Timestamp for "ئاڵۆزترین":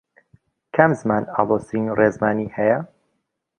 1.33-1.85